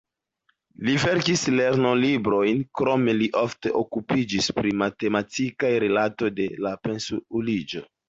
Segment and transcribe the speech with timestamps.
[0.87, 7.91] Li verkis lernolibrojn, krome li ofte okupiĝis pri matematikaj rilatoj de la pensiuliĝo.